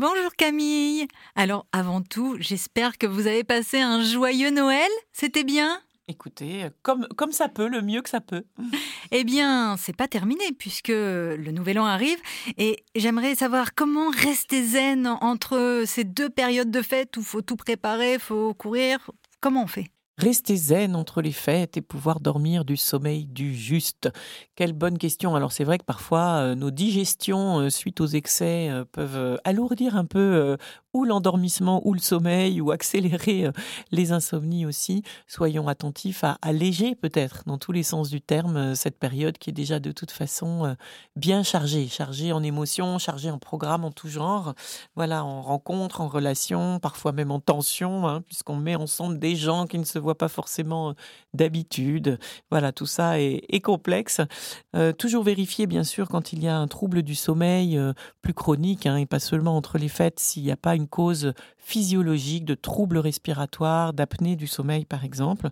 [0.00, 1.08] Bonjour Camille.
[1.34, 4.88] Alors avant tout, j'espère que vous avez passé un joyeux Noël.
[5.12, 5.80] C'était bien?
[6.06, 8.44] Écoutez, comme, comme ça peut, le mieux que ça peut.
[9.10, 12.18] Eh bien, c'est pas terminé puisque le nouvel an arrive
[12.58, 17.56] et j'aimerais savoir comment rester zen entre ces deux périodes de fête où faut tout
[17.56, 19.10] préparer, faut courir.
[19.40, 19.90] Comment on fait?
[20.18, 24.10] Rester zen entre les fêtes et pouvoir dormir du sommeil du juste.
[24.56, 25.36] Quelle bonne question.
[25.36, 29.94] Alors c'est vrai que parfois euh, nos digestions euh, suite aux excès euh, peuvent alourdir
[29.94, 30.56] un peu
[30.92, 33.48] ou l'endormissement ou le sommeil ou accélérer
[33.92, 35.04] les insomnies aussi.
[35.28, 39.52] Soyons attentifs à alléger peut-être dans tous les sens du terme cette période qui est
[39.52, 40.76] déjà de toute façon
[41.14, 44.54] bien chargée, chargée en émotions, chargée en programmes en tout genre.
[44.96, 49.66] Voilà, en rencontres, en relations, parfois même en tensions, hein, puisqu'on met ensemble des gens
[49.66, 50.94] qui ne se voient pas forcément
[51.34, 52.18] d'habitude.
[52.50, 54.20] Voilà, tout ça est, complexe.
[54.98, 57.78] toujours vérifier, bien sûr, quand il y a un trouble du sommeil
[58.22, 61.32] plus chronique, hein, et pas seulement entre les fêtes, s'il n'y a pas une cause
[61.58, 65.50] physiologique de troubles respiratoires, d'apnée du sommeil, par exemple.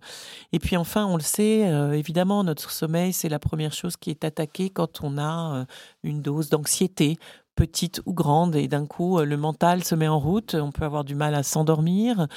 [0.53, 1.61] Et puis enfin, on le sait,
[1.95, 5.67] évidemment, notre sommeil, c'est la première chose qui est attaquée quand on a
[6.03, 7.19] une dose d'anxiété
[7.57, 10.85] petite ou grande, et d'un coup, euh, le mental se met en route, on peut
[10.85, 12.29] avoir du mal à s'endormir.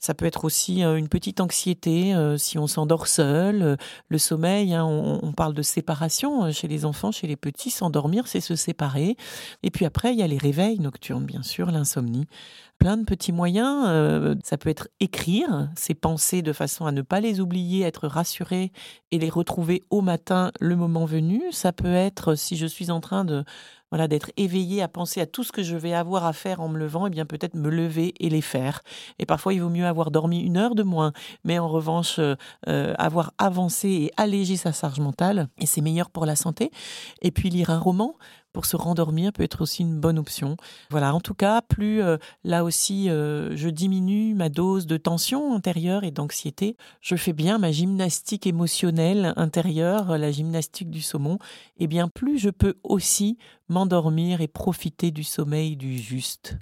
[0.00, 3.76] Ça peut être aussi euh, une petite anxiété euh, si on s'endort seul.
[4.08, 8.40] Le sommeil, hein, on, parle de séparation chez les enfants, chez les petits, s'endormir, c'est
[8.40, 9.16] se séparer.
[9.62, 12.26] Et puis après, il y a les réveils nocturnes, bien sûr, l'insomnie.
[12.82, 14.36] Plein de petits moyens.
[14.42, 18.72] ça peut être écrire ses pensées de façon à ne pas les oublier, être rassuré
[19.12, 21.44] et les retrouver au matin le moment venu.
[21.52, 23.44] Ça peut être si je suis en train de
[23.92, 26.68] voilà, d'être éveillé à penser à tout ce que je vais avoir à faire en
[26.68, 28.80] me levant, et eh bien peut-être me lever et les faire.
[29.18, 31.12] Et parfois, il vaut mieux avoir dormi une heure de moins,
[31.44, 32.34] mais en revanche, euh,
[32.68, 36.70] euh, avoir avancé et allégé sa charge mentale, et c'est meilleur pour la santé.
[37.20, 38.14] Et puis lire un roman,
[38.52, 40.56] pour se rendormir peut être aussi une bonne option.
[40.90, 45.54] Voilà, en tout cas, plus euh, là aussi euh, je diminue ma dose de tension
[45.54, 51.38] intérieure et d'anxiété, je fais bien ma gymnastique émotionnelle intérieure, la gymnastique du saumon,
[51.78, 56.56] et bien plus je peux aussi m'endormir et profiter du sommeil du juste.